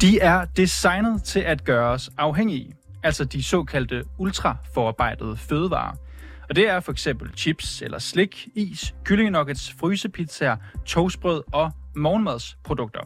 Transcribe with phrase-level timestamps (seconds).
[0.00, 5.94] De er designet til at gøre os afhængige, altså de såkaldte ultraforarbejdede fødevarer.
[6.48, 10.56] Og det er for eksempel chips eller slik, is, kyllingenuggets, frysepizzaer,
[10.86, 13.00] toastbrød og morgenmadsprodukter.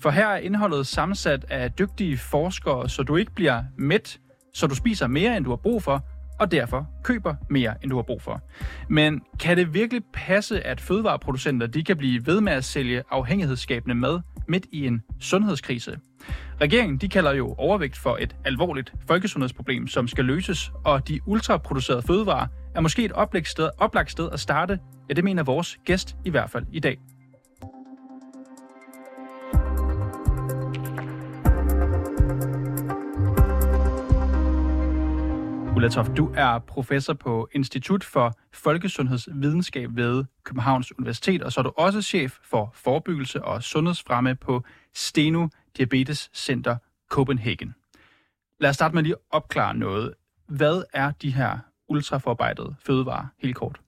[0.00, 4.18] For her er indholdet sammensat af dygtige forskere, så du ikke bliver mæt,
[4.54, 6.04] så du spiser mere, end du har brug for,
[6.40, 8.40] og derfor køber mere, end du har brug for.
[8.88, 13.94] Men kan det virkelig passe, at fødevareproducenter de kan blive ved med at sælge afhængighedsskabende
[13.94, 15.98] mad midt i en sundhedskrise?
[16.60, 22.02] Regeringen de kalder jo overvægt for et alvorligt folkesundhedsproblem, som skal løses, og de ultraproducerede
[22.02, 24.78] fødevarer er måske et oplagt sted, oplagt sted at starte.
[25.08, 26.98] Ja, det mener vores gæst i hvert fald i dag.
[35.76, 41.62] Ulla Toft, du er professor på Institut for Folkesundhedsvidenskab ved Københavns Universitet, og så er
[41.62, 46.76] du også chef for forebyggelse og sundhedsfremme på Steno Diabetes Center
[47.10, 47.74] Copenhagen.
[48.60, 50.14] Lad os starte med lige at opklare noget.
[50.48, 51.58] Hvad er de her
[51.88, 53.80] ultraforarbejdede fødevarer, helt kort?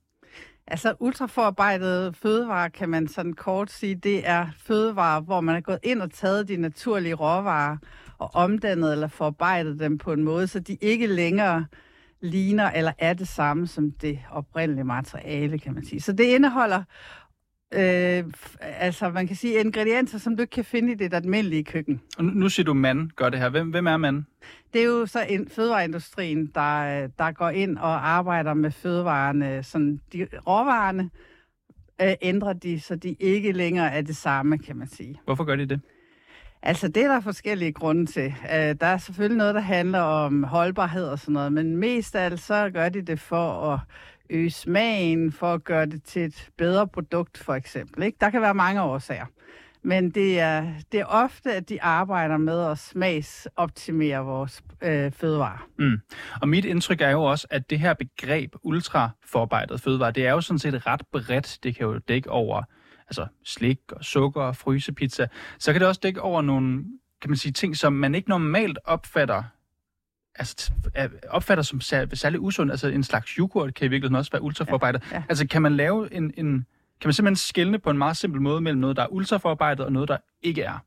[0.66, 5.78] Altså ultraforarbejdede fødevarer, kan man sådan kort sige, det er fødevarer, hvor man er gået
[5.82, 7.76] ind og taget de naturlige råvarer
[8.18, 11.66] og omdannet eller forarbejdet dem på en måde, så de ikke længere
[12.20, 16.00] ligner eller er det samme som det oprindelige materiale, kan man sige.
[16.00, 16.82] Så det indeholder
[17.74, 18.24] øh,
[18.60, 22.00] altså man kan sige ingredienser, som du ikke kan finde i det almindelige køkken.
[22.18, 23.48] Og nu, nu siger du, mand gør det her.
[23.48, 24.24] Hvem, hvem er mand?
[24.72, 30.00] Det er jo så en fødevareindustrien, der, der går ind og arbejder med fødevarene, sådan
[30.12, 31.10] de råvarerne,
[32.02, 35.20] øh, ændrer de, så de ikke længere er det samme, kan man sige.
[35.24, 35.80] Hvorfor gør de det?
[36.62, 38.26] Altså, det er der forskellige grunde til.
[38.26, 42.24] Uh, der er selvfølgelig noget, der handler om holdbarhed og sådan noget, men mest af
[42.24, 43.80] alt så gør de det for at
[44.30, 48.02] øge smagen, for at gøre det til et bedre produkt, for eksempel.
[48.02, 48.18] Ikke?
[48.20, 49.26] Der kan være mange årsager.
[49.82, 55.68] Men det er, det er ofte, at de arbejder med at smagsoptimere vores øh, fødevarer.
[55.78, 55.98] Mm.
[56.42, 60.40] Og mit indtryk er jo også, at det her begreb ultraforarbejdet fødevare, det er jo
[60.40, 61.58] sådan set ret bredt.
[61.62, 62.62] Det kan jo dække over
[63.08, 65.26] altså slik og sukker og frysepizza.
[65.58, 66.84] Så kan det også dække over nogle
[67.20, 69.42] kan man sige, ting, som man ikke normalt opfatter
[70.38, 70.70] altså,
[71.28, 72.70] opfatter som særlig usund.
[72.70, 75.02] Altså en slags yoghurt kan i virkeligheden også være ultraforarbejdet.
[75.10, 75.22] Ja, ja.
[75.28, 76.66] Altså kan man lave en, en
[77.00, 79.92] kan man simpelthen skelne på en meget simpel måde mellem noget, der er ultraforarbejdet og
[79.92, 80.78] noget, der ikke er?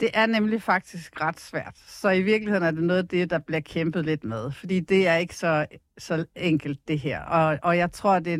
[0.00, 1.74] Det er nemlig faktisk ret svært.
[1.86, 4.52] Så i virkeligheden er det noget af det, der bliver kæmpet lidt med.
[4.52, 5.66] Fordi det er ikke så,
[5.98, 7.20] så enkelt, det her.
[7.20, 8.38] Og, og jeg tror, det er,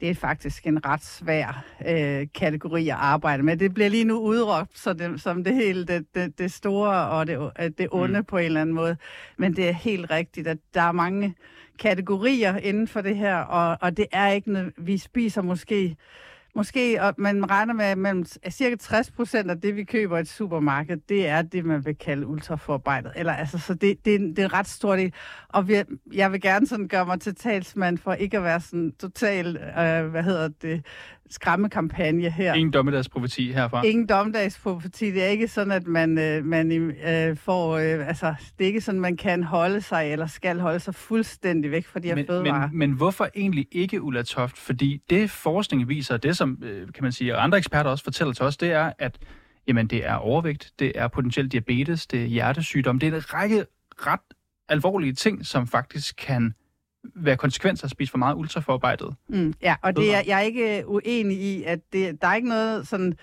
[0.00, 3.56] det er faktisk en ret svær øh, kategori at arbejde med.
[3.56, 7.26] Det bliver lige nu udråbt så det, som det hele, det, det, det store og
[7.26, 8.24] det, det onde mm.
[8.24, 8.96] på en eller anden måde.
[9.36, 11.34] Men det er helt rigtigt, at der er mange
[11.78, 15.96] kategorier inden for det her, og, og det er ikke noget, vi spiser måske
[16.54, 20.20] Måske, og man regner med, at mellem cirka 60 procent af det, vi køber i
[20.20, 23.12] et supermarked, det er det, man vil kalde ultraforarbejdet.
[23.16, 24.98] Eller, altså, så det, det, er, det er ret stort.
[25.48, 28.92] Og vi, jeg vil gerne sådan gøre mig til talsmand for ikke at være sådan
[29.00, 30.84] total, øh, hvad hedder det,
[31.30, 32.54] skræmmekampagne her.
[32.54, 33.82] Ingen dommedagsprofeti herfra?
[33.86, 35.10] Ingen dommedagsprofeti.
[35.10, 37.76] Det er ikke sådan, at man, øh, man øh, får...
[37.76, 41.70] Øh, altså, det er ikke sådan, man kan holde sig eller skal holde sig fuldstændig
[41.70, 42.68] væk fra de her men, fødevarer.
[42.68, 44.58] Men, men hvorfor egentlig ikke, Ulla Toft?
[44.58, 48.34] Fordi det forskning viser, det som øh, kan man sige, og andre eksperter også fortæller
[48.34, 49.18] til os, det er, at
[49.66, 53.66] jamen, det er overvægt, det er potentielt diabetes, det er hjertesygdom, det er en række
[53.98, 54.20] ret
[54.68, 56.54] alvorlige ting, som faktisk kan
[57.14, 59.14] være konsekvenser at spise for meget ultraforarbejdet.
[59.28, 62.48] Mm, ja, og det er, jeg er ikke uenig i, at det, der er ikke
[62.48, 63.14] noget sådan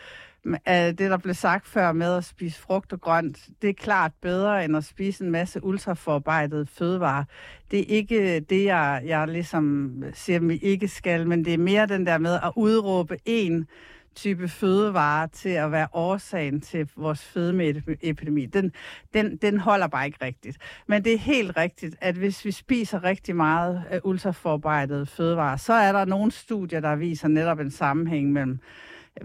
[0.65, 4.65] det, der blev sagt før med at spise frugt og grønt, det er klart bedre
[4.65, 7.23] end at spise en masse ultraforarbejdet fødevarer.
[7.71, 11.57] Det er ikke det, jeg, jeg ligesom siger, at vi ikke skal, men det er
[11.57, 13.67] mere den der med at udråbe en
[14.15, 18.45] type fødevarer til at være årsagen til vores fedmeepidemi.
[18.45, 18.71] Den,
[19.13, 20.57] den, den holder bare ikke rigtigt.
[20.87, 25.91] Men det er helt rigtigt, at hvis vi spiser rigtig meget ultraforarbejdet fødevarer, så er
[25.91, 28.59] der nogle studier, der viser netop en sammenhæng mellem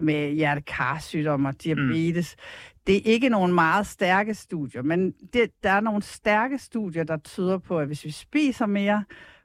[0.01, 2.37] med hjertekarsygdom og diabetes.
[2.39, 2.43] Mm.
[2.87, 7.17] Det er ikke nogle meget stærke studier, men det, der er nogle stærke studier, der
[7.17, 9.05] tyder på, at hvis vi spiser mere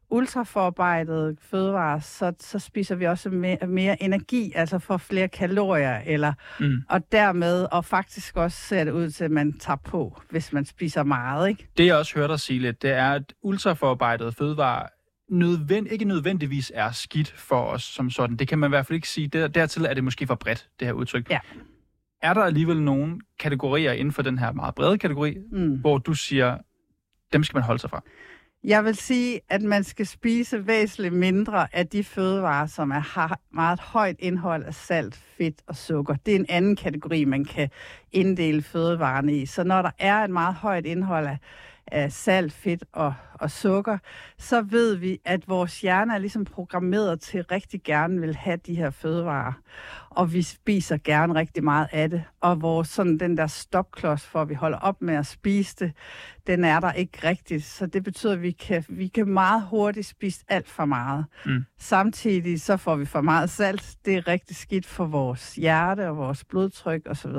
[0.10, 6.34] ultraforarbejdet fødevarer, så, så spiser vi også mere, mere energi, altså får flere kalorier, eller,
[6.60, 6.78] mm.
[6.90, 10.66] og dermed, og faktisk også ser det ud til, at man tager på, hvis man
[10.66, 11.50] spiser meget.
[11.50, 11.68] Ikke?
[11.78, 14.88] Det jeg også hørte dig sige lidt, det er, at ultraforarbejdet fødevarer
[15.29, 18.38] nødvend, ikke nødvendigvis er skidt for os som sådan.
[18.38, 19.27] Det kan man i hvert fald ikke sige.
[19.27, 21.29] Der, dertil er det måske for bredt, det her udtryk.
[21.29, 21.39] Ja.
[22.21, 25.79] Er der alligevel nogle kategorier inden for den her meget brede kategori, mm.
[25.79, 26.57] hvor du siger,
[27.33, 28.03] dem skal man holde sig fra?
[28.63, 33.39] Jeg vil sige, at man skal spise væsentligt mindre af de fødevarer, som er, har
[33.53, 36.15] meget højt indhold af salt, fedt og sukker.
[36.25, 37.69] Det er en anden kategori, man kan
[38.12, 39.45] inddele fødevarene i.
[39.45, 41.38] Så når der er et meget højt indhold af,
[41.92, 43.98] af salt, fedt og, og sukker,
[44.38, 48.75] så ved vi, at vores hjerne er ligesom programmeret til rigtig gerne vil have de
[48.75, 49.54] her fødevarer.
[50.10, 52.24] Og vi spiser gerne rigtig meget af det.
[52.42, 55.92] Og vores, sådan, den der stopklods for, at vi holder op med at spise det,
[56.48, 57.63] den er der ikke rigtigt.
[57.63, 61.25] Så det betyder, at vi kan, vi kan meget hurtigt spise alt for meget.
[61.45, 61.66] Mm.
[61.80, 63.95] Samtidig så får vi for meget salt.
[64.06, 67.31] Det er rigtig skidt for vores hjerte og vores blodtryk osv.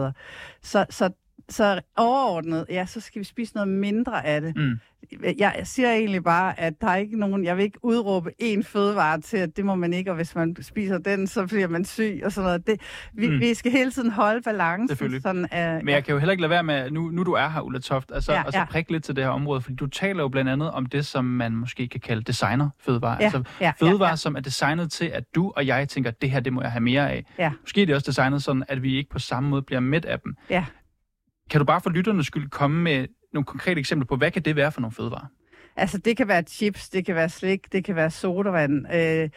[0.63, 1.11] Så, så,
[1.49, 4.57] så overordnet, ja, så skal vi spise noget mindre af det.
[4.57, 4.79] Mm.
[5.39, 9.21] Jeg siger egentlig bare, at der er ikke nogen, jeg vil ikke udråbe en fødevare
[9.21, 12.21] til, at det må man ikke, og hvis man spiser den, så bliver man syg
[12.25, 12.67] og sådan noget.
[12.67, 12.81] Det,
[13.13, 13.41] vi, mm.
[13.41, 15.21] vi skal hele tiden holde balancen.
[15.21, 17.49] Sådan, uh, Men jeg kan jo heller ikke lade være med, nu, nu du er
[17.49, 18.65] her, Ulla Toft, altså, ja, og så ja.
[18.65, 21.25] prikke lidt til det her område, fordi du taler jo blandt andet om det, som
[21.25, 23.17] man måske kan kalde designer-fødevarer.
[23.21, 24.17] Ja, altså ja, fødevarer, ja, ja.
[24.17, 26.83] som er designet til, at du og jeg tænker, det her, det må jeg have
[26.83, 27.25] mere af.
[27.39, 27.53] Ja.
[27.61, 30.21] Måske er det også designet sådan, at vi ikke på samme måde bliver midt af
[30.21, 30.35] dem.
[30.51, 30.65] Ja.
[31.51, 34.57] Kan du bare for lytternes skyld komme med nogle konkrete eksempler på, hvad kan det
[34.57, 35.27] være for nogle fødevarer?
[35.77, 38.87] Altså, det kan være chips, det kan være slik, det kan være sodavand.
[38.95, 39.31] Øh,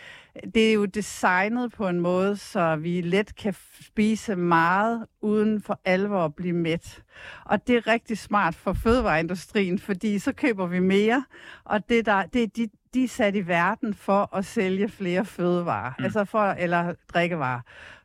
[0.56, 5.80] det er jo designet på en måde, så vi let kan spise meget uden for
[5.86, 7.04] alvor at blive mæt.
[7.46, 11.26] Og det er rigtig smart for fødevareindustrien, fordi så køber vi mere,
[11.64, 15.26] og det, der, det er de, de er sat i verden for at sælge flere
[15.26, 16.04] fødevarer, mm.
[16.04, 17.60] altså for, eller drikkevarer.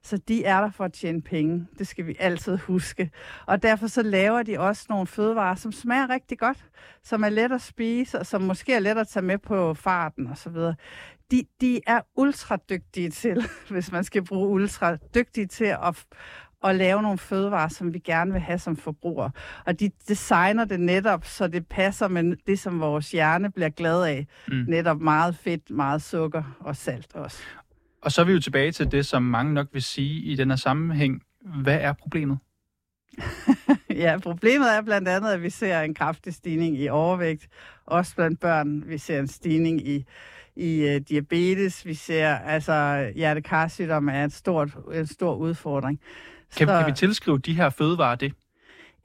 [0.07, 1.67] Så de er der for at tjene penge.
[1.79, 3.11] Det skal vi altid huske.
[3.47, 6.65] Og derfor så laver de også nogle fødevarer, som smager rigtig godt,
[7.03, 10.27] som er let at spise, og som måske er let at tage med på farten
[10.27, 10.57] osv.
[11.31, 16.05] De, de er ultra dygtige til, hvis man skal bruge ultra, dygtige til at,
[16.65, 19.31] at lave nogle fødevarer, som vi gerne vil have som forbrugere.
[19.67, 24.03] Og de designer det netop, så det passer med det, som vores hjerne bliver glad
[24.03, 24.27] af.
[24.49, 24.65] Mm.
[24.69, 27.43] Netop meget fedt, meget sukker og salt også.
[28.03, 30.51] Og så er vi jo tilbage til det, som mange nok vil sige i den
[30.51, 31.23] her sammenhæng.
[31.63, 32.39] Hvad er problemet?
[34.05, 37.49] ja, problemet er blandt andet, at vi ser en kraftig stigning i overvægt.
[37.87, 38.89] Også blandt børn.
[38.89, 40.05] Vi ser en stigning i,
[40.57, 41.87] i uh, diabetes.
[41.87, 46.01] Vi ser, altså, hjertekarsygdom er et stort, en stor udfordring.
[46.57, 46.79] Kan, Så...
[46.79, 48.33] kan vi tilskrive de her fødevarer det?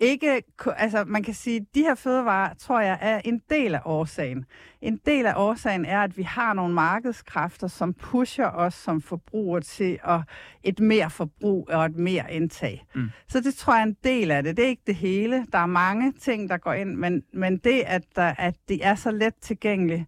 [0.01, 4.45] Ikke, altså man kan sige, de her fødevarer, tror jeg, er en del af årsagen.
[4.81, 9.61] En del af årsagen er, at vi har nogle markedskræfter, som pusher os som forbrugere
[9.61, 10.21] til at
[10.63, 12.85] et mere forbrug og et mere indtag.
[12.95, 13.09] Mm.
[13.27, 14.57] Så det tror jeg er en del af det.
[14.57, 15.45] Det er ikke det hele.
[15.51, 18.95] Der er mange ting, der går ind, men, men det, at, der, at det er
[18.95, 20.03] så let tilgængeligt,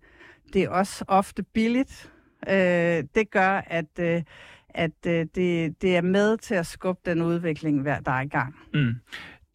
[0.53, 2.11] det er også ofte billigt.
[2.49, 4.21] Øh, det gør, at, øh,
[4.69, 8.55] at øh, det, det er med til at skubbe den udvikling, der er i gang.
[8.73, 8.93] Mm.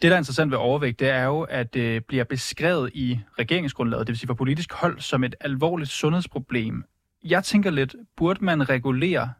[0.02, 4.06] Det, der er interessant ved overvægt, det er jo, at det bliver beskrevet i regeringsgrundlaget,
[4.06, 6.84] det vil sige for politisk hold, som et alvorligt sundhedsproblem.
[7.24, 9.32] Jeg tænker lidt, burde man regulere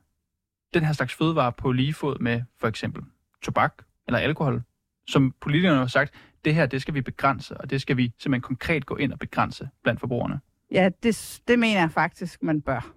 [0.74, 3.02] den her slags fødevare på lige fod med for eksempel
[3.42, 4.62] tobak eller alkohol?
[5.08, 6.14] Som politikerne har sagt,
[6.44, 9.18] det her, det skal vi begrænse, og det skal vi simpelthen konkret gå ind og
[9.18, 10.40] begrænse blandt forbrugerne.
[10.70, 12.92] Ja, det, det mener jeg faktisk, man bør.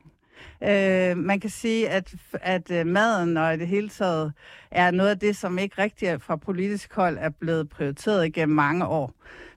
[0.63, 4.33] Øh, man kan sige, at, at øh, maden og i det hele taget
[4.71, 8.86] er noget af det, som ikke rigtig fra politisk hold er blevet prioriteret igennem mange
[8.86, 9.13] år.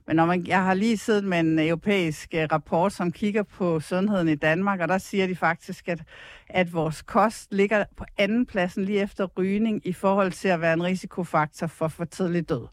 [0.07, 3.79] Men når man, jeg har lige siddet med en europæisk øh, rapport, som kigger på
[3.79, 6.01] sundheden i Danmark, og der siger de faktisk, at,
[6.49, 10.73] at vores kost ligger på anden pladsen lige efter rygning i forhold til at være
[10.73, 12.67] en risikofaktor for for tidlig død.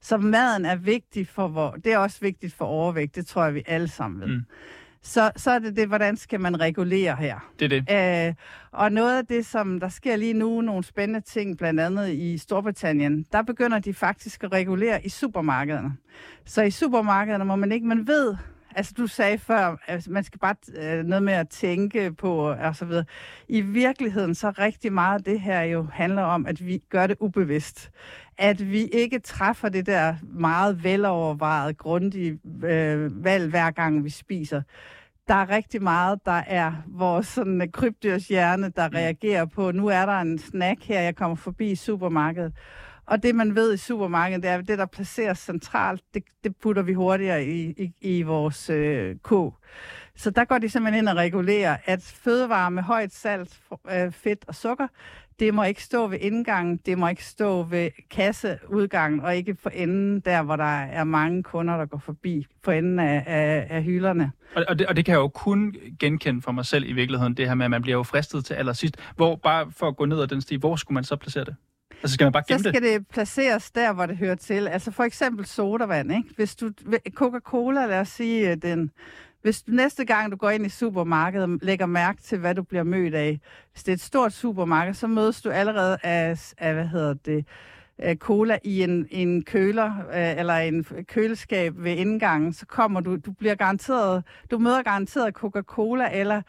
[0.00, 3.54] Så maden er vigtig for, vores, det er også vigtigt for overvægt, det tror jeg,
[3.54, 4.28] vi alle sammen ved.
[4.28, 4.44] Mm
[5.02, 7.50] så, så er det det, hvordan skal man regulere her.
[7.58, 8.28] Det er det.
[8.28, 8.34] Æh,
[8.72, 12.38] og noget af det, som der sker lige nu, nogle spændende ting, blandt andet i
[12.38, 15.92] Storbritannien, der begynder de faktisk at regulere i supermarkederne.
[16.44, 18.36] Så i supermarkederne må man ikke, man ved,
[18.78, 22.76] altså du sagde før, at man skal bare øh, noget med at tænke på og
[22.76, 23.04] så videre.
[23.48, 27.90] I virkeligheden så rigtig meget det her jo handler om, at vi gør det ubevidst
[28.38, 34.62] at vi ikke træffer det der meget velovervejet, grundige øh, valg, hver gang vi spiser.
[35.28, 38.94] Der er rigtig meget, der er vores sådan, krybdyrs hjerne, der mm.
[38.94, 42.52] reagerer på, nu er der en snack her, jeg kommer forbi supermarkedet.
[43.08, 46.56] Og det, man ved i supermarkedet, det er, at det, der placeres centralt, det, det
[46.56, 49.56] putter vi hurtigere i, i, i vores øh, kog.
[50.16, 53.60] Så der går de simpelthen ind og regulerer, at fødevarer med højt salt,
[53.92, 54.86] øh, fedt og sukker,
[55.38, 59.70] det må ikke stå ved indgangen, det må ikke stå ved kasseudgangen, og ikke for
[59.70, 63.82] enden der, hvor der er mange kunder, der går forbi, for enden af, af, af
[63.82, 64.32] hylderne.
[64.54, 67.34] Og, og, det, og det kan jeg jo kun genkende for mig selv i virkeligheden,
[67.34, 68.96] det her med, at man bliver jo fristet til allersidst.
[69.16, 71.56] Hvor, bare for at gå ned ad den sti, hvor skulle man så placere det?
[72.02, 73.00] Altså skal man bare gemme Så skal det?
[73.00, 74.68] det placeres der, hvor det hører til.
[74.68, 76.28] Altså for eksempel sodavand, ikke?
[76.36, 76.70] Hvis du...
[77.14, 78.90] Coca-Cola, lad os sige, den
[79.42, 82.82] hvis du næste gang du går ind i supermarkedet, lægger mærke til, hvad du bliver
[82.82, 83.40] mødt af.
[83.72, 87.44] Hvis det er et stort supermarked, så mødes du allerede af, af hvad hedder det,
[88.14, 93.32] cola i en, en køler øh, eller en køleskab ved indgangen, så kommer du, du
[93.32, 96.42] bliver garanteret, du møder garanteret Coca-Cola eller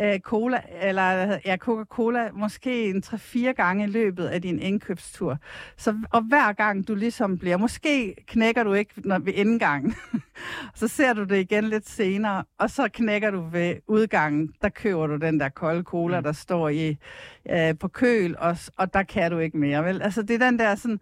[0.00, 5.38] øh, cola, eller ja, Coca-Cola måske en 3-4 gange i løbet af din indkøbstur.
[5.76, 9.94] Så, og hver gang du ligesom bliver, måske knækker du ikke når, ved indgangen,
[10.74, 15.06] så ser du det igen lidt senere, og så knækker du ved udgangen, der køber
[15.06, 16.24] du den der kolde cola, mm.
[16.24, 16.96] der står i
[17.50, 19.84] øh, på køl, og, og der kan du ikke mere.
[19.84, 20.02] Vel?
[20.02, 21.00] Altså det er den der sådan,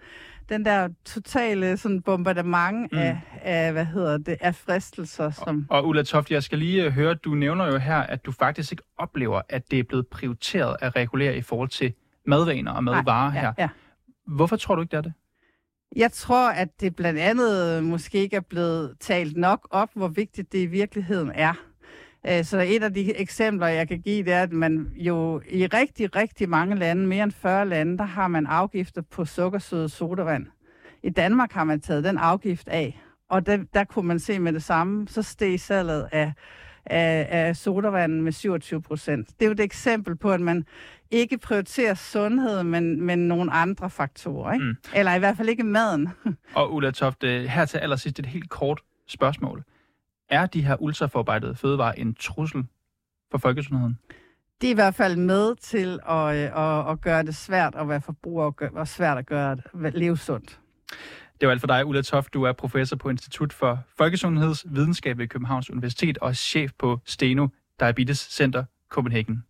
[0.49, 2.99] den der totale sådan bombardement mm.
[2.99, 5.31] af, af, hvad hedder det, af fristelser.
[5.31, 5.67] Som...
[5.71, 8.33] Og, og Ulla Toft, jeg skal lige øh, høre, du nævner jo her, at du
[8.33, 11.93] faktisk ikke oplever, at det er blevet prioriteret at regulere i forhold til
[12.27, 13.53] madvaner og madvarer her.
[13.59, 13.69] Ja, ja.
[14.27, 15.13] Hvorfor tror du ikke, det er det?
[15.97, 20.53] Jeg tror, at det blandt andet måske ikke er blevet talt nok op, hvor vigtigt
[20.53, 21.55] det i virkeligheden er.
[22.27, 25.67] Øh, så et af de eksempler, jeg kan give, det er, at man jo i
[25.67, 30.47] rigtig, rigtig mange lande, mere end 40 lande, der har man afgifter på sukkersøde sodavand.
[31.03, 33.01] I Danmark har man taget den afgift af,
[33.31, 36.33] og der, der kunne man se med det samme, så steg salget af,
[36.87, 39.29] af, af sodavanden med 27 procent.
[39.29, 40.65] Det er jo et eksempel på, at man
[41.11, 44.53] ikke prioriterer sundhed, men, men nogle andre faktorer.
[44.53, 44.65] Ikke?
[44.65, 44.77] Mm.
[44.95, 46.09] Eller i hvert fald ikke maden.
[46.55, 49.65] og Ulla Toft, her til allersidst et helt kort spørgsmål.
[50.29, 52.65] Er de her ultraforarbejdede fødevarer en trussel
[53.31, 53.99] for folkesundheden?
[54.61, 57.89] Det er i hvert fald med til at, øh, at, at gøre det svært at
[57.89, 60.61] være forbruger og, gøre, svært at gøre det leve sundt.
[61.41, 62.35] Det var alt for dig, Ulla Toft.
[62.35, 67.49] Du er professor på Institut for Folkesundhedsvidenskab ved Københavns Universitet og chef på Steno
[67.81, 69.45] Diabetes Center Copenhagen.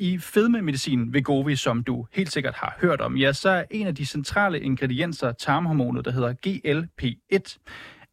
[0.00, 3.94] I fedmemedicin Vegovi, som du helt sikkert har hørt om, ja, så er en af
[3.94, 7.58] de centrale ingredienser tarmhormonet, der hedder GLP-1.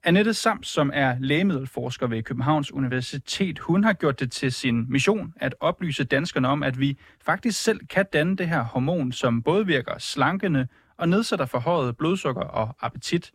[0.07, 5.33] Annette Sams, som er lægemiddelforsker ved Københavns Universitet, hun har gjort det til sin mission
[5.35, 9.65] at oplyse danskerne om, at vi faktisk selv kan danne det her hormon, som både
[9.65, 13.31] virker slankende og nedsætter forhøjet blodsukker og appetit.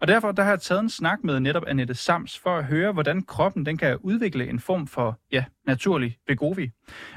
[0.00, 2.92] Og derfor der har jeg taget en snak med netop Annette Sams for at høre,
[2.92, 6.70] hvordan kroppen den kan udvikle en form for ja, naturlig Begovi.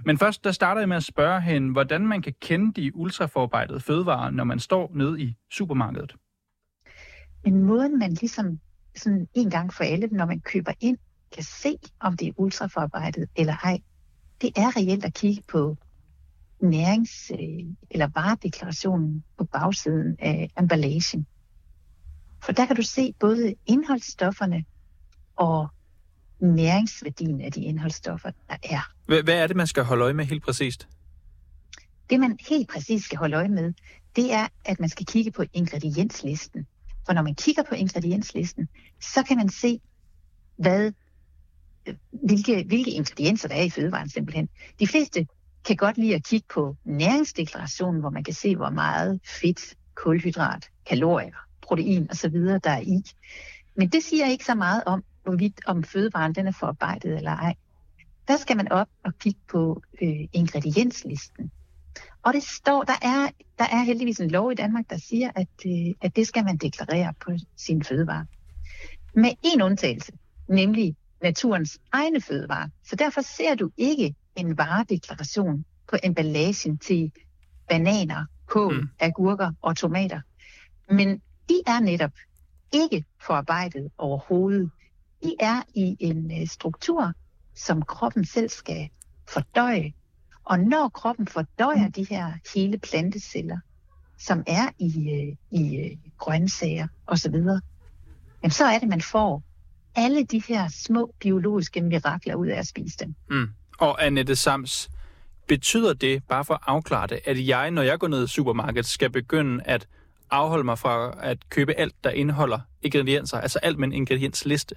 [0.05, 3.79] Men først der starter jeg med at spørge hende, hvordan man kan kende de ultraforarbejdede
[3.79, 6.15] fødevarer, når man står nede i supermarkedet.
[7.45, 8.59] En måde, man ligesom
[8.95, 10.97] sådan en gang for alle, når man køber ind,
[11.31, 13.79] kan se, om det er ultraforarbejdet eller ej,
[14.41, 15.77] det er reelt at kigge på
[16.63, 21.27] nærings- øh, eller varedeklarationen på bagsiden af emballagen.
[22.43, 24.65] For der kan du se både indholdsstofferne
[25.35, 25.67] og
[26.39, 28.91] næringsværdien af de indholdsstoffer, der er.
[29.05, 30.87] Hvad er det, man skal holde øje med helt præcist?
[32.09, 33.73] Det, man helt præcist skal holde øje med,
[34.15, 36.67] det er, at man skal kigge på ingredienslisten.
[37.05, 38.67] For når man kigger på ingredienslisten,
[39.01, 39.79] så kan man se,
[40.57, 40.91] hvad,
[42.11, 44.49] hvilke, hvilke ingredienser der er i fødevaren simpelthen.
[44.79, 45.27] De fleste
[45.65, 50.69] kan godt lide at kigge på næringsdeklarationen, hvor man kan se, hvor meget fedt, kulhydrat,
[50.85, 52.33] kalorier, protein osv.
[52.33, 53.03] der er i.
[53.75, 57.55] Men det siger ikke så meget om, hvorvidt om fødevaren den er forarbejdet eller ej.
[58.27, 61.51] Der skal man op og kigge på øh, ingredienslisten.
[62.23, 65.47] Og det står, der er, der er heldigvis en lov i Danmark, der siger, at,
[65.65, 68.25] øh, at det skal man deklarere på sin fødevare.
[69.13, 70.11] Med en undtagelse,
[70.49, 72.69] nemlig naturens egne fødevarer.
[72.83, 77.11] Så derfor ser du ikke en varedeklaration på emballagen til
[77.69, 78.89] bananer, kål, mm.
[78.99, 80.21] agurker og tomater.
[80.89, 82.11] Men de er netop
[82.71, 84.71] ikke forarbejdet overhovedet.
[85.23, 87.13] De er i en øh, struktur,
[87.55, 88.89] som kroppen selv skal
[89.29, 89.93] fordøje.
[90.45, 91.91] Og når kroppen fordøjer mm.
[91.91, 93.57] de her hele planteceller,
[94.17, 97.35] som er i, øh, i øh, grøntsager osv.,
[98.43, 99.43] jamen så er det, man får
[99.95, 103.15] alle de her små biologiske mirakler ud af at spise dem.
[103.29, 103.49] Mm.
[103.79, 104.89] Og Annette Sams,
[105.47, 108.85] betyder det, bare for at afklare det, at jeg, når jeg går ned i supermarkedet,
[108.85, 109.87] skal begynde at
[110.31, 114.75] afholde mig fra at købe alt, der indeholder ingredienser, altså alt med en ingrediensliste?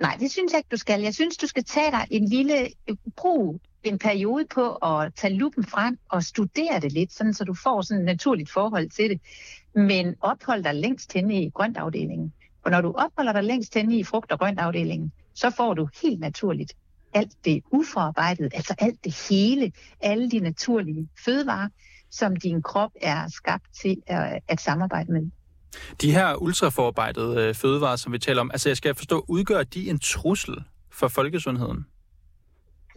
[0.00, 1.00] Nej, det synes jeg ikke, du skal.
[1.00, 2.68] Jeg synes, du skal tage dig en lille
[3.16, 7.54] brug en periode på at tage lupen frem og studere det lidt, sådan, så du
[7.54, 9.20] får sådan et naturligt forhold til det.
[9.74, 12.32] Men ophold dig længst henne i grøntafdelingen.
[12.62, 16.20] Og når du opholder dig længst henne i frugt- og grøntafdelingen, så får du helt
[16.20, 16.72] naturligt
[17.14, 21.68] alt det uforarbejdede, altså alt det hele, alle de naturlige fødevarer,
[22.10, 25.30] som din krop er skabt til at, at samarbejde med.
[26.00, 29.90] De her ultraforarbejdede øh, fødevarer, som vi taler om, altså jeg skal forstå, udgør de
[29.90, 30.54] en trussel
[30.92, 31.86] for folkesundheden?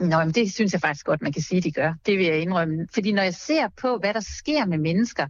[0.01, 1.93] Nå, men det synes jeg faktisk godt, man kan sige, de gør.
[2.05, 2.87] Det vil jeg indrømme.
[2.93, 5.27] Fordi når jeg ser på, hvad der sker med mennesker,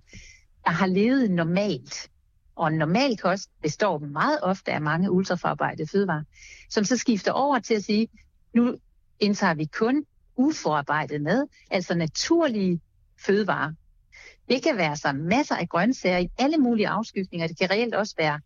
[0.65, 2.09] der har levet normalt,
[2.55, 6.23] og en normal kost består meget ofte af mange ultraforarbejdede fødevarer,
[6.69, 8.07] som så skifter over til at sige,
[8.53, 8.77] nu
[9.19, 12.81] indtager vi kun uforarbejdet mad, altså naturlige
[13.19, 13.73] fødevarer.
[14.49, 17.47] Det kan være så masser af grøntsager i alle mulige afskygninger.
[17.47, 18.39] Det kan reelt også være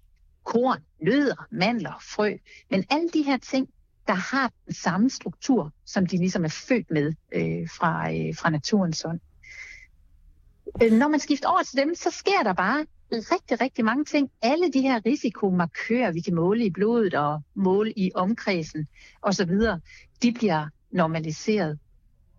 [0.43, 2.33] korn, nødder, mandler, frø.
[2.69, 3.69] Men alle de her ting,
[4.07, 8.49] der har den samme struktur, som de ligesom er født med øh, fra, øh, fra
[8.49, 9.19] naturens ånd.
[10.83, 14.31] Øh, når man skifter over til dem, så sker der bare rigtig, rigtig mange ting.
[14.41, 18.87] Alle de her risikomarkører, vi kan måle i blodet og måle i omkredsen
[19.21, 19.51] osv.,
[20.21, 21.79] de bliver normaliseret.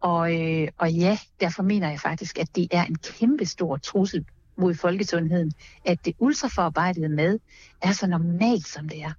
[0.00, 4.26] Og, øh, og ja, derfor mener jeg faktisk, at det er en kæmpe stor trussel
[4.56, 5.52] mod folkesundheden,
[5.84, 7.38] at det ultraforarbejdede mad
[7.82, 9.12] er så normalt, som det er.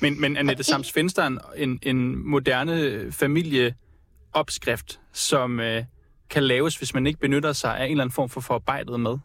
[0.00, 5.84] Men, men Annette Sams, findes der en, en moderne familieopskrift, som øh,
[6.30, 9.18] kan laves, hvis man ikke benytter sig af en eller anden form for forarbejdet mad?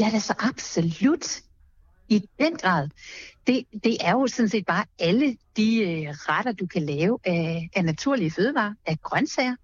[0.00, 1.40] Ja, det er så absolut.
[2.08, 2.88] I den grad.
[3.46, 7.70] Det, det er jo sådan set bare alle de øh, retter, du kan lave af,
[7.76, 9.56] af naturlige fødevarer, af grøntsager.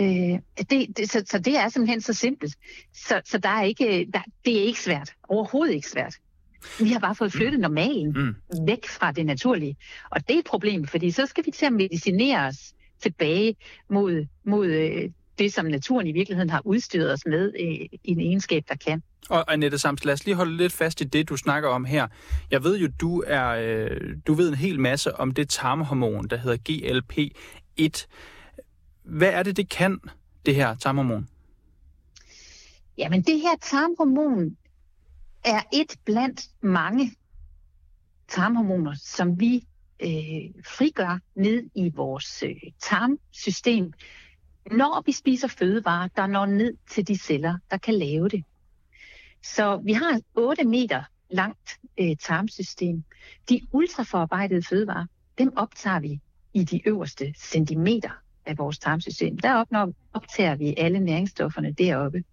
[0.00, 0.38] Øh,
[0.70, 2.56] det, det, så, så det er simpelthen så simpelt.
[2.94, 5.12] Så, så der er ikke, der, det er ikke svært.
[5.28, 6.14] Overhovedet ikke svært.
[6.80, 8.66] Vi har bare fået flyttet normalen mm.
[8.66, 9.76] væk fra det naturlige.
[10.10, 13.56] Og det er et problem, fordi så skal vi til at medicinere os tilbage
[13.88, 18.20] mod, mod øh, det, som naturen i virkeligheden har udstyret os med øh, i en
[18.20, 19.02] egenskab, der kan.
[19.28, 22.08] Og Annette Sams, lad os lige holde lidt fast i det, du snakker om her.
[22.50, 26.36] Jeg ved jo, du er, øh, du ved en hel masse om det tarmhormon, der
[26.36, 28.06] hedder GLP-1.
[29.04, 30.00] Hvad er det, det kan,
[30.46, 31.28] det her tarmhormon?
[32.98, 34.56] Jamen, det her tarmhormon
[35.44, 37.12] er et blandt mange
[38.28, 39.66] tarmhormoner, som vi
[40.02, 43.92] øh, frigør ned i vores øh, tarmsystem,
[44.70, 48.44] når vi spiser fødevarer, der når ned til de celler, der kan lave det.
[49.42, 53.04] Så vi har 8 meter langt øh, tarmsystem.
[53.48, 55.06] De ultraforarbejdede fødevarer,
[55.38, 56.20] dem optager vi
[56.54, 58.10] i de øverste centimeter
[58.46, 59.38] af vores tarmsystem.
[59.38, 62.24] Der opnår, optager vi alle næringsstofferne deroppe.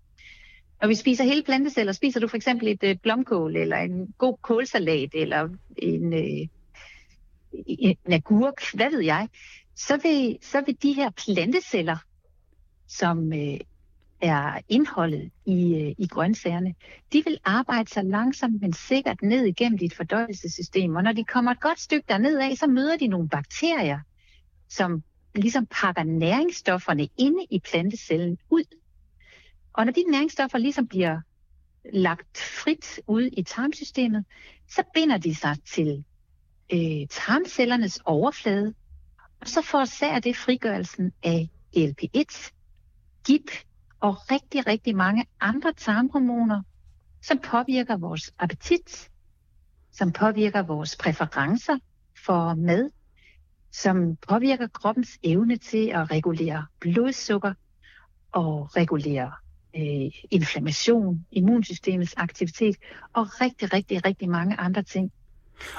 [0.82, 4.38] Når vi spiser hele planteceller, spiser du for eksempel et øh, blomkål, eller en god
[4.42, 6.48] kålsalat, eller en, øh,
[7.68, 9.28] en agurk, hvad ved jeg,
[9.76, 11.98] så vil, så vil de her planteceller,
[12.88, 13.60] som øh,
[14.22, 16.76] er indholdet i, øh, i grøntsagerne,
[17.14, 20.96] de vil arbejde sig langsomt, men sikkert ned igennem dit fordøjelsessystem.
[20.96, 24.00] Og når de kommer et godt stykke derned af, så møder de nogle bakterier,
[24.70, 25.04] som
[25.36, 28.64] ligesom pakker næringsstofferne inde i plantecellen ud.
[29.78, 31.22] Og når de næringsstoffer ligesom bliver
[31.94, 34.26] lagt frit ud i tarmsystemet,
[34.70, 36.04] så binder de sig til
[36.74, 38.74] øh, tarmcellernes overflade,
[39.42, 42.52] og så forårsager det frigørelsen af GLP-1,
[43.28, 43.52] GIP
[44.00, 46.62] og rigtig, rigtig mange andre tarmhormoner,
[47.22, 49.10] som påvirker vores appetit,
[49.92, 51.78] som påvirker vores præferencer
[52.26, 52.90] for mad,
[53.72, 57.54] som påvirker kroppens evne til at regulere blodsukker
[58.32, 59.32] og regulere
[59.78, 62.76] øh, inflammation, immunsystemets aktivitet
[63.14, 65.12] og rigtig, rigtig, rigtig mange andre ting.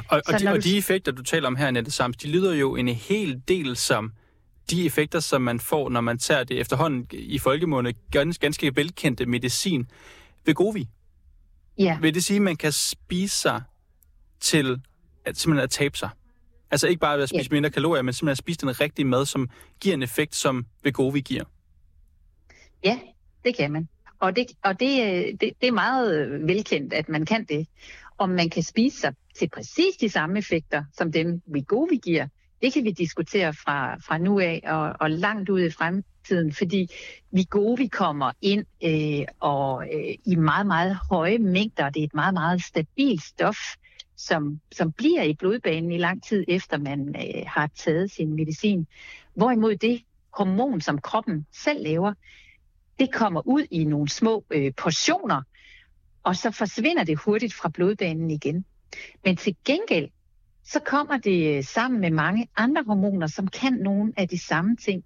[0.09, 2.77] Og, og, de, og de effekter, du taler om her, Nette Sams, de lyder jo
[2.77, 4.13] en hel del som
[4.71, 9.27] de effekter, som man får, når man tager det efterhånden i folkemunde ganske, ganske velkendte
[9.27, 9.91] medicin
[10.47, 10.89] ved Govi.
[11.79, 11.99] Ja.
[12.01, 13.63] Vil det sige, at man kan spise sig
[14.41, 14.81] til
[15.25, 16.11] at, simpelthen at tabe sig?
[16.71, 17.55] Altså ikke bare ved at spise ja.
[17.55, 21.21] mindre kalorier, men simpelthen at spise den rigtige mad, som giver en effekt, som Vegovi
[21.21, 21.45] giver.
[22.85, 22.99] Ja,
[23.45, 23.89] det kan man.
[24.19, 27.67] Og det, og det, øh, det, det er meget øh, velkendt, at man kan det.
[28.19, 32.29] Om man kan spise sig til præcis de samme effekter, som dem Vegovi giver,
[32.63, 36.89] det kan vi diskutere fra, fra nu af og, og langt ud i fremtiden, fordi
[37.31, 41.91] Vigovi kommer ind øh, og øh, i meget, meget høje mængder.
[41.91, 43.59] Det er et meget, meget stabilt stof,
[44.17, 48.87] som, som bliver i blodbanen i lang tid efter man øh, har taget sin medicin.
[49.35, 52.15] Hvorimod det hormon, som kroppen selv laver,
[52.99, 55.43] det kommer ud i nogle små øh, portioner,
[56.23, 58.65] og så forsvinder det hurtigt fra blodbanen igen.
[59.25, 60.09] Men til gengæld,
[60.65, 64.77] så kommer det øh, sammen med mange andre hormoner, som kan nogle af de samme
[64.77, 65.05] ting.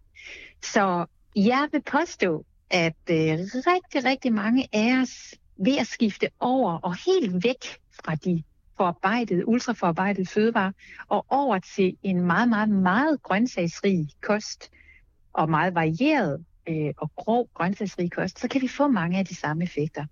[0.62, 6.78] Så jeg vil påstå, at øh, rigtig, rigtig mange af os ved at skifte over
[6.78, 7.64] og helt væk
[8.04, 8.42] fra de
[8.76, 10.72] forarbejdede, ultraforarbejdede fødevarer
[11.08, 14.70] og over til en meget, meget, meget grøntsagsrig kost
[15.32, 19.34] og meget varieret øh, og grov grøntsagsrig kost, så kan vi få mange af de
[19.34, 20.06] samme effekter.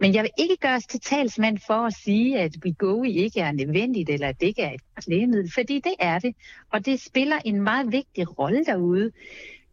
[0.00, 3.52] Men jeg vil ikke gøre os til talsmand for at sige, at Wegovy ikke er
[3.52, 6.34] nødvendigt, eller at det ikke er et lægemiddel, fordi det er det,
[6.72, 9.12] og det spiller en meget vigtig rolle derude.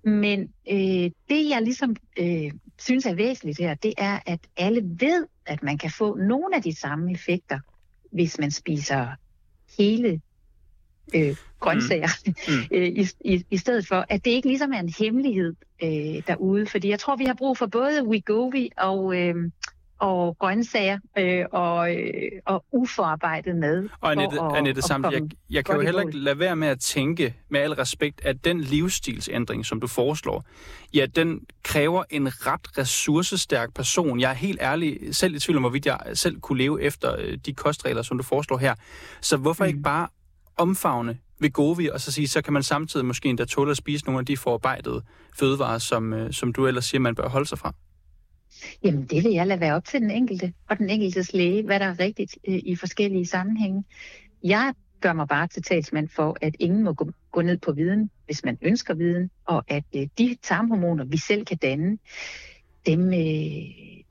[0.04, 5.28] Men øh, det, jeg ligesom øh, synes er væsentligt her, det er, at alle ved,
[5.46, 7.60] at man kan få nogle af de samme effekter,
[8.12, 9.08] hvis man spiser
[9.78, 10.22] hele
[11.16, 12.54] øh, grøntsager, mm.
[12.54, 12.78] Mm.
[13.02, 16.68] i, i, i stedet for, at det ikke ligesom er en hemmelighed øh, derude.
[16.68, 19.36] Fordi jeg tror, vi har brug for både Wegovy og, øh,
[20.00, 23.90] og grøntsager øh, og, øh, og uforarbejdet mad.
[24.02, 26.80] Og Annette, at, Annette samt, jeg, jeg kan jo heller ikke lade være med at
[26.80, 30.46] tænke, med al respekt, at den livsstilsændring, som du foreslår,
[30.94, 34.20] ja, den kræver en ret ressourcestærk person.
[34.20, 37.38] Jeg er helt ærlig selv i tvivl om, hvorvidt jeg selv kunne leve efter øh,
[37.46, 38.76] de kostregler, som du foreslår her.
[39.22, 39.68] Så hvorfor mm.
[39.68, 40.08] ikke bare
[40.58, 44.20] omfavne Vegovi, og så sige, så kan man samtidig måske endda tåle at spise nogle
[44.20, 45.02] af de forarbejdede
[45.40, 47.74] fødevarer, som, øh, som du ellers siger, man bør holde sig fra?
[48.84, 51.80] Jamen, det vil jeg lade være op til den enkelte og den enkeltes læge, hvad
[51.80, 53.84] der er rigtigt øh, i forskellige sammenhænge.
[54.44, 58.10] Jeg gør mig bare til talsmand for, at ingen må gå, gå ned på viden,
[58.26, 61.98] hvis man ønsker viden, og at øh, de tarmhormoner, vi selv kan danne,
[62.86, 63.64] dem, øh,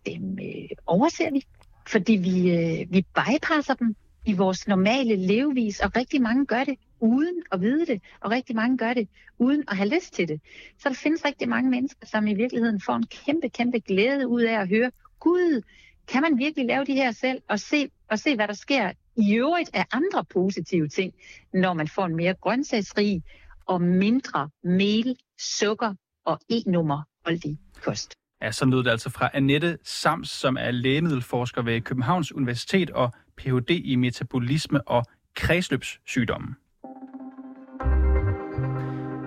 [0.07, 1.45] dem øh, overser vi,
[1.89, 6.79] fordi vi, øh, vi bypasser dem i vores normale levevis, og rigtig mange gør det
[7.01, 9.09] uden at vide det, og rigtig mange gør det
[9.39, 10.41] uden at have lyst til det.
[10.79, 14.43] Så der findes rigtig mange mennesker, som i virkeligheden får en kæmpe, kæmpe glæde ud
[14.43, 15.63] af at høre, Gud,
[16.09, 19.35] kan man virkelig lave de her selv, og se, og se hvad der sker i
[19.35, 21.13] øvrigt af andre positive ting,
[21.53, 23.23] når man får en mere grøntsagsrig
[23.67, 28.15] og mindre mel, sukker og e-nummer holdig kost.
[28.43, 33.13] Ja, så lød det altså fra Annette Sams, som er lægemiddelforsker ved Københavns Universitet og
[33.37, 33.71] Ph.D.
[33.71, 35.05] i metabolisme og
[35.37, 36.55] kredsløbssygdomme.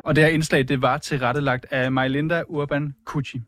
[0.03, 3.41] Og det her indslag, det var tilrettelagt af Majlinda Urban Kucci.